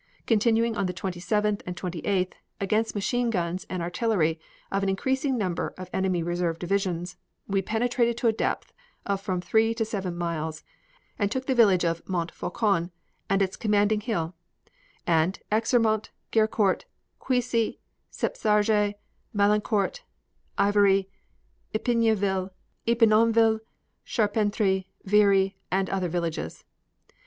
Continuing 0.25 0.75
on 0.75 0.87
the 0.87 0.95
27th 0.95 1.61
and 1.63 1.75
28th, 1.75 2.33
against 2.59 2.95
machine 2.95 3.29
guns 3.29 3.67
and 3.69 3.83
artillery 3.83 4.39
of 4.71 4.81
an 4.81 4.89
increasing 4.89 5.37
number 5.37 5.75
of 5.77 5.91
enemy 5.93 6.23
reserve 6.23 6.57
divisions, 6.57 7.17
we 7.47 7.61
penetrated 7.61 8.17
to 8.17 8.27
a 8.27 8.31
depth 8.33 8.73
of 9.05 9.21
from 9.21 9.39
three 9.39 9.75
to 9.75 9.85
seven 9.85 10.17
miles, 10.17 10.63
and 11.19 11.31
took 11.31 11.45
the 11.45 11.53
village 11.53 11.85
of 11.85 12.01
Montfaucon 12.09 12.89
and 13.29 13.43
its 13.43 13.55
commanding 13.55 14.01
hill 14.01 14.33
and 15.05 15.37
Exermont, 15.51 16.09
Gercourt, 16.31 16.85
Cuisy, 17.19 17.77
Septsarges, 18.11 18.95
Malancourt, 19.35 20.01
Ivoiry, 20.57 21.09
Epinonville, 21.75 23.59
Charpentry, 24.03 24.87
Very, 25.05 25.57
and 25.69 25.91
other 25.91 26.09
villages. 26.09 26.63